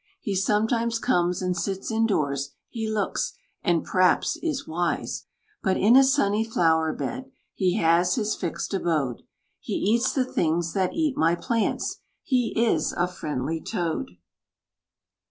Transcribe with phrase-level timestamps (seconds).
[0.19, 5.25] He sometimes comes and sits indoors; He looks and p'r'aps is wise.
[5.61, 9.21] But in a sunny flower bed He has his fixed abode;
[9.59, 14.17] He eats the things that eat my plants He is a friendly TOAD.